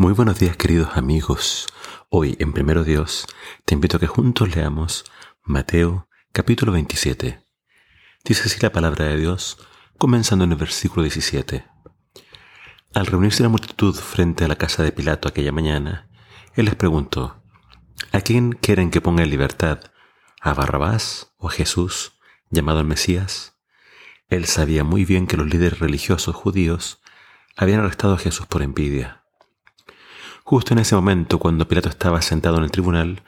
[0.00, 1.66] Muy buenos días queridos amigos.
[2.08, 3.26] Hoy en Primero Dios
[3.66, 5.04] te invito a que juntos leamos
[5.42, 7.44] Mateo capítulo 27.
[8.24, 9.58] Dice así la palabra de Dios,
[9.98, 11.66] comenzando en el versículo 17.
[12.94, 16.08] Al reunirse la multitud frente a la casa de Pilato aquella mañana,
[16.54, 17.42] él les preguntó,
[18.10, 19.80] ¿A quién quieren que ponga en libertad?
[20.40, 23.58] ¿A Barrabás o a Jesús, llamado el Mesías?
[24.30, 27.02] Él sabía muy bien que los líderes religiosos judíos
[27.54, 29.19] habían arrestado a Jesús por envidia
[30.50, 33.22] Justo en ese momento, cuando Pilato estaba sentado en el tribunal,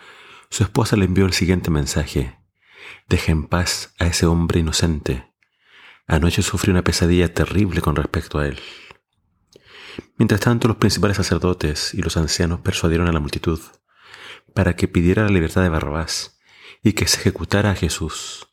[0.51, 2.37] su esposa le envió el siguiente mensaje.
[3.09, 5.33] Deje en paz a ese hombre inocente.
[6.09, 8.59] Anoche sufrí una pesadilla terrible con respecto a él.
[10.17, 13.61] Mientras tanto, los principales sacerdotes y los ancianos persuadieron a la multitud
[14.53, 16.41] para que pidiera la libertad de Barrabás
[16.83, 18.49] y que se ejecutara a Jesús.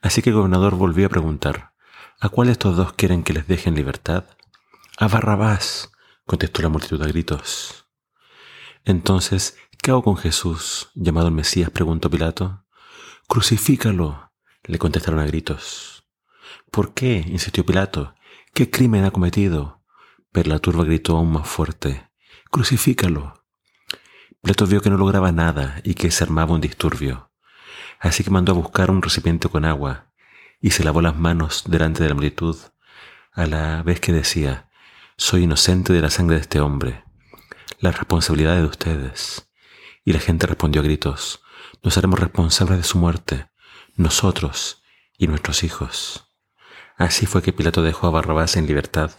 [0.00, 1.74] Así que el gobernador volvió a preguntar,
[2.18, 4.24] ¿a cuál de estos dos quieren que les dejen libertad?
[4.96, 5.92] A Barrabás,
[6.24, 7.89] contestó la multitud a gritos.
[8.84, 11.70] Entonces, ¿qué hago con Jesús, llamado el Mesías?
[11.70, 12.64] preguntó Pilato.
[13.28, 14.32] Crucifícalo,
[14.64, 16.04] le contestaron a gritos.
[16.70, 17.24] ¿Por qué?
[17.28, 18.14] insistió Pilato.
[18.54, 19.82] ¿Qué crimen ha cometido?
[20.32, 22.08] Pero la turba gritó aún más fuerte.
[22.50, 23.44] Crucifícalo.
[24.42, 27.30] Pilato vio que no lograba nada y que se armaba un disturbio.
[28.00, 30.10] Así que mandó a buscar un recipiente con agua
[30.60, 32.56] y se lavó las manos delante de la multitud,
[33.32, 34.70] a la vez que decía,
[35.16, 37.04] Soy inocente de la sangre de este hombre
[37.80, 39.50] la responsabilidad de ustedes.
[40.04, 41.40] Y la gente respondió a gritos,
[41.82, 43.48] nos haremos responsables de su muerte,
[43.96, 44.82] nosotros
[45.16, 46.30] y nuestros hijos.
[46.98, 49.12] Así fue que Pilato dejó a Barrabás en libertad,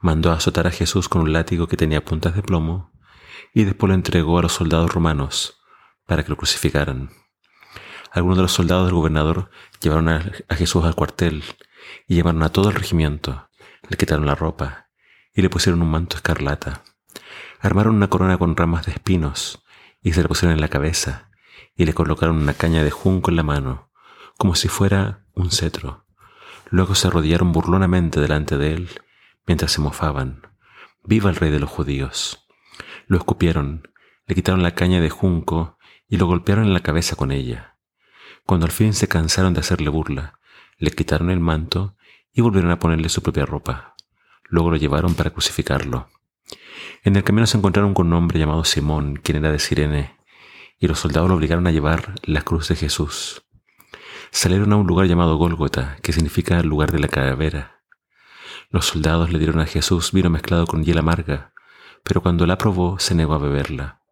[0.00, 2.92] mandó a azotar a Jesús con un látigo que tenía puntas de plomo,
[3.54, 5.58] y después lo entregó a los soldados romanos
[6.06, 7.10] para que lo crucificaran.
[8.12, 9.50] Algunos de los soldados del gobernador
[9.80, 11.42] llevaron a, Jesús al cuartel
[12.06, 13.48] y llevaron a todo el regimiento,
[13.88, 14.88] le quitaron la ropa
[15.32, 16.82] y le pusieron un manto escarlata
[17.60, 19.64] Armaron una corona con ramas de espinos
[20.02, 21.30] y se la pusieron en la cabeza
[21.76, 23.90] y le colocaron una caña de junco en la mano,
[24.36, 26.06] como si fuera un cetro.
[26.70, 28.88] Luego se arrodillaron burlonamente delante de él
[29.46, 30.42] mientras se mofaban.
[31.04, 32.46] ¡Viva el rey de los judíos!
[33.06, 33.88] Lo escupieron,
[34.26, 37.76] le quitaron la caña de junco y lo golpearon en la cabeza con ella.
[38.44, 40.38] Cuando al fin se cansaron de hacerle burla,
[40.78, 41.96] le quitaron el manto
[42.32, 43.94] y volvieron a ponerle su propia ropa.
[44.44, 46.08] Luego lo llevaron para crucificarlo.
[47.08, 50.18] En el camino se encontraron con un hombre llamado Simón, quien era de Sirene,
[50.78, 53.44] y los soldados lo obligaron a llevar la cruz de Jesús.
[54.30, 57.80] Salieron a un lugar llamado Gólgota, que significa lugar de la calavera.
[58.68, 61.54] Los soldados le dieron a Jesús vino mezclado con hiel amarga,
[62.02, 64.02] pero cuando la probó se negó a beberla.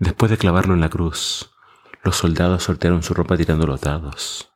[0.00, 1.52] Después de clavarlo en la cruz,
[2.02, 4.50] los soldados soltaron su ropa tirando los dados.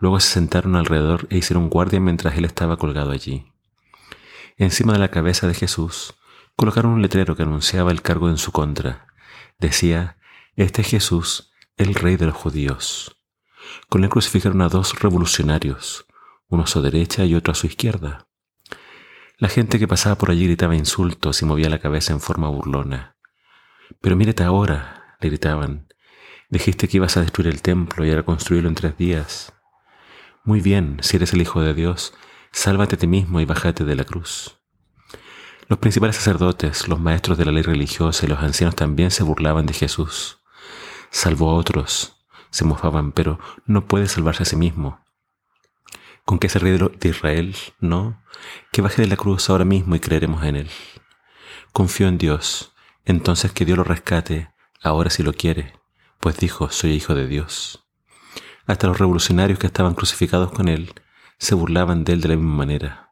[0.00, 3.50] Luego se sentaron alrededor e hicieron guardia mientras él estaba colgado allí.
[4.58, 6.14] Encima de la cabeza de Jesús
[6.60, 9.06] colocaron un letrero que anunciaba el cargo en su contra.
[9.58, 10.18] Decía,
[10.56, 13.16] Este es Jesús, el rey de los judíos.
[13.88, 16.04] Con él crucificaron a dos revolucionarios,
[16.48, 18.28] uno a su derecha y otro a su izquierda.
[19.38, 23.16] La gente que pasaba por allí gritaba insultos y movía la cabeza en forma burlona.
[24.02, 25.88] Pero mírate ahora, le gritaban.
[26.50, 29.54] Dijiste que ibas a destruir el templo y a reconstruirlo en tres días.
[30.44, 32.12] Muy bien, si eres el Hijo de Dios,
[32.52, 34.59] sálvate a ti mismo y bájate de la cruz.
[35.70, 39.66] Los principales sacerdotes, los maestros de la ley religiosa y los ancianos también se burlaban
[39.66, 40.40] de Jesús.
[41.10, 42.16] Salvó a otros,
[42.50, 44.98] se mofaban, pero no puede salvarse a sí mismo.
[46.24, 47.54] ¿Con qué el rey de Israel?
[47.78, 48.20] No,
[48.72, 50.70] que baje de la cruz ahora mismo y creeremos en él.
[51.72, 54.50] Confío en Dios, entonces que Dios lo rescate,
[54.82, 55.78] ahora si lo quiere,
[56.18, 57.86] pues dijo, soy hijo de Dios.
[58.66, 60.92] Hasta los revolucionarios que estaban crucificados con él
[61.38, 63.09] se burlaban de él de la misma manera.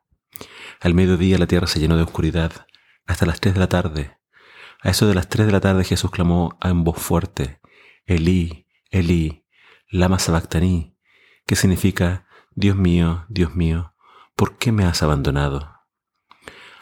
[0.81, 2.67] Al mediodía la tierra se llenó de oscuridad,
[3.07, 4.17] hasta las tres de la tarde.
[4.81, 7.61] A eso de las tres de la tarde Jesús clamó en voz fuerte,
[8.07, 9.45] Elí, Elí,
[9.91, 10.97] lama sabactaní,
[11.47, 13.95] que significa, Dios mío, Dios mío,
[14.37, 15.79] ¿por qué me has abandonado?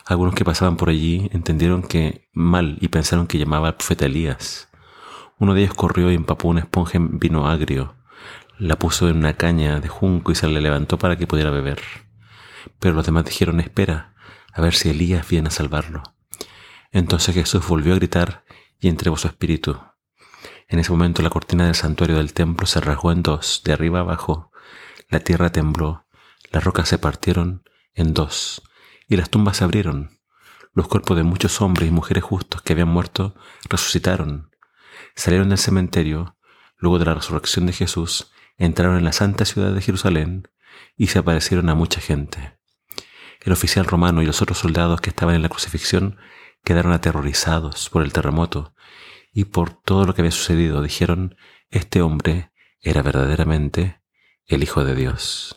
[0.05, 4.69] Algunos que pasaban por allí entendieron que mal y pensaron que llamaba al profeta Elías.
[5.39, 7.97] Uno de ellos corrió y empapó una esponja en vino agrio,
[8.59, 11.81] la puso en una caña de junco y se le levantó para que pudiera beber.
[12.79, 14.15] Pero los demás dijeron, espera,
[14.53, 16.03] a ver si Elías viene a salvarlo.
[16.93, 18.45] Entonces Jesús volvió a gritar
[18.81, 19.79] y entregó su espíritu.
[20.69, 24.01] En ese momento la cortina del santuario del templo se rasgó en dos, de arriba
[24.01, 24.51] abajo.
[25.09, 26.07] La tierra tembló,
[26.51, 27.63] las rocas se partieron
[27.95, 28.63] en dos,
[29.09, 30.19] y las tumbas se abrieron.
[30.73, 33.35] Los cuerpos de muchos hombres y mujeres justos que habían muerto
[33.69, 34.51] resucitaron.
[35.15, 36.37] Salieron del cementerio,
[36.77, 40.49] luego de la resurrección de Jesús, entraron en la santa ciudad de Jerusalén
[40.97, 42.56] y se aparecieron a mucha gente.
[43.41, 46.19] El oficial romano y los otros soldados que estaban en la crucifixión
[46.65, 48.75] quedaron aterrorizados por el terremoto
[49.33, 50.83] y por todo lo que había sucedido.
[50.83, 51.37] Dijeron,
[51.71, 52.51] este hombre
[52.81, 54.01] era verdaderamente
[54.47, 55.57] el Hijo de Dios.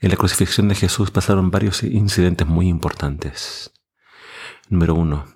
[0.00, 3.72] En la crucifixión de Jesús pasaron varios incidentes muy importantes.
[4.68, 5.26] Número uno,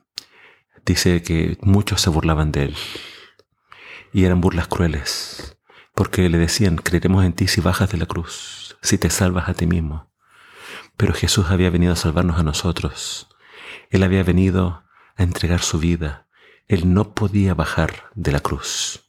[0.84, 2.76] dice que muchos se burlaban de él
[4.12, 5.58] y eran burlas crueles,
[5.94, 9.54] porque le decían, creeremos en ti si bajas de la cruz, si te salvas a
[9.54, 10.11] ti mismo.
[11.02, 13.26] Pero Jesús había venido a salvarnos a nosotros.
[13.90, 14.84] Él había venido
[15.16, 16.28] a entregar su vida.
[16.68, 19.00] Él no podía bajar de la cruz.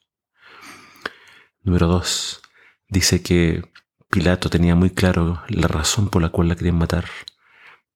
[1.62, 2.42] Número dos,
[2.88, 3.72] dice que
[4.10, 7.06] Pilato tenía muy claro la razón por la cual la querían matar,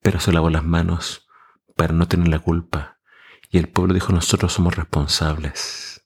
[0.04, 1.28] pero se lavó las manos
[1.76, 3.00] para no tener la culpa.
[3.50, 6.06] Y el pueblo dijo, nosotros somos responsables.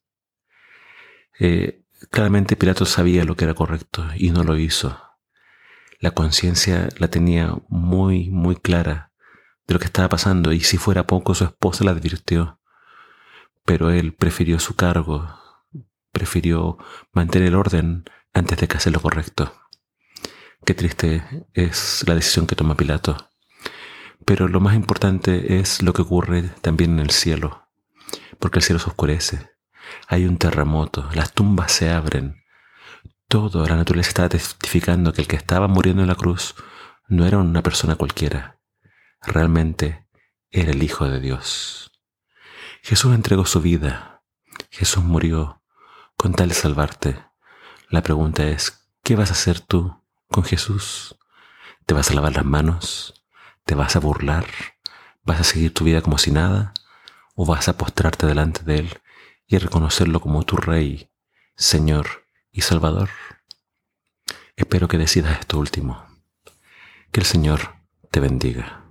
[1.37, 5.10] Eh, claramente Pilato sabía lo que era correcto y no lo hizo.
[6.01, 9.11] La conciencia la tenía muy, muy clara
[9.67, 12.59] de lo que estaba pasando y si fuera poco su esposa la advirtió.
[13.65, 15.29] Pero él prefirió su cargo,
[16.11, 16.79] prefirió
[17.13, 18.03] mantener el orden
[18.33, 19.53] antes de que hacer lo correcto.
[20.65, 23.29] Qué triste es la decisión que toma Pilato.
[24.25, 27.67] Pero lo más importante es lo que ocurre también en el cielo,
[28.39, 29.51] porque el cielo se oscurece,
[30.07, 32.40] hay un terremoto, las tumbas se abren,
[33.31, 36.53] todo, la naturaleza estaba testificando que el que estaba muriendo en la cruz
[37.07, 38.59] no era una persona cualquiera,
[39.21, 40.05] realmente
[40.49, 41.93] era el Hijo de Dios.
[42.81, 44.21] Jesús entregó su vida,
[44.69, 45.63] Jesús murió
[46.17, 47.23] con tal de salvarte.
[47.87, 51.17] La pregunta es, ¿qué vas a hacer tú con Jesús?
[51.85, 53.23] ¿Te vas a lavar las manos?
[53.63, 54.45] ¿Te vas a burlar?
[55.23, 56.73] ¿Vas a seguir tu vida como si nada?
[57.35, 58.99] ¿O vas a postrarte delante de Él
[59.47, 61.09] y reconocerlo como tu Rey,
[61.55, 62.20] Señor
[62.51, 63.09] y Salvador?
[64.55, 66.05] Espero que decidas esto último.
[67.11, 67.75] Que el Señor
[68.09, 68.85] te bendiga.